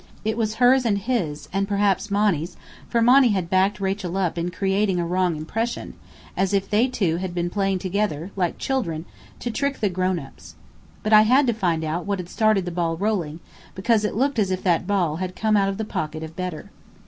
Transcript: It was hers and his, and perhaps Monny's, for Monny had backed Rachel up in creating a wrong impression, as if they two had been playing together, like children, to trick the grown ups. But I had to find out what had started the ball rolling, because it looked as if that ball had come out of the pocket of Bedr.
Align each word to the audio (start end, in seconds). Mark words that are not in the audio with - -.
It 0.25 0.35
was 0.35 0.55
hers 0.55 0.83
and 0.83 0.97
his, 0.97 1.47
and 1.53 1.67
perhaps 1.67 2.09
Monny's, 2.09 2.57
for 2.89 3.03
Monny 3.03 3.27
had 3.33 3.51
backed 3.51 3.79
Rachel 3.79 4.17
up 4.17 4.35
in 4.35 4.49
creating 4.49 4.99
a 4.99 5.05
wrong 5.05 5.35
impression, 5.35 5.93
as 6.35 6.55
if 6.55 6.67
they 6.67 6.87
two 6.87 7.17
had 7.17 7.35
been 7.35 7.51
playing 7.51 7.77
together, 7.77 8.31
like 8.35 8.57
children, 8.57 9.05
to 9.41 9.51
trick 9.51 9.79
the 9.79 9.89
grown 9.89 10.17
ups. 10.17 10.55
But 11.03 11.13
I 11.13 11.21
had 11.21 11.45
to 11.45 11.53
find 11.53 11.83
out 11.83 12.07
what 12.07 12.17
had 12.17 12.29
started 12.29 12.65
the 12.65 12.71
ball 12.71 12.97
rolling, 12.97 13.41
because 13.75 14.03
it 14.03 14.15
looked 14.15 14.39
as 14.39 14.49
if 14.49 14.63
that 14.63 14.87
ball 14.87 15.17
had 15.17 15.35
come 15.35 15.55
out 15.55 15.69
of 15.69 15.77
the 15.77 15.85
pocket 15.85 16.23
of 16.23 16.35
Bedr. 16.35 16.71